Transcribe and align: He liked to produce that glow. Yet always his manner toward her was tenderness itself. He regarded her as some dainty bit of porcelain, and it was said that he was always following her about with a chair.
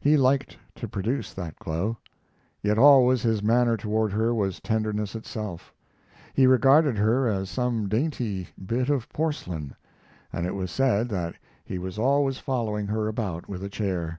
He 0.00 0.16
liked 0.16 0.56
to 0.76 0.88
produce 0.88 1.34
that 1.34 1.58
glow. 1.58 1.98
Yet 2.62 2.78
always 2.78 3.20
his 3.20 3.42
manner 3.42 3.76
toward 3.76 4.10
her 4.12 4.32
was 4.34 4.58
tenderness 4.58 5.14
itself. 5.14 5.70
He 6.32 6.46
regarded 6.46 6.96
her 6.96 7.28
as 7.28 7.50
some 7.50 7.86
dainty 7.86 8.48
bit 8.64 8.88
of 8.88 9.06
porcelain, 9.10 9.76
and 10.32 10.46
it 10.46 10.54
was 10.54 10.70
said 10.70 11.10
that 11.10 11.34
he 11.62 11.78
was 11.78 11.98
always 11.98 12.38
following 12.38 12.86
her 12.86 13.06
about 13.06 13.50
with 13.50 13.62
a 13.62 13.68
chair. 13.68 14.18